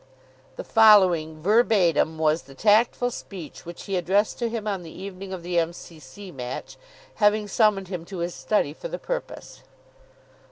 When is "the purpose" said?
8.87-9.61